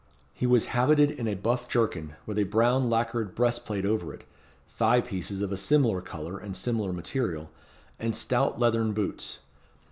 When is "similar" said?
5.57-6.01, 6.57-6.91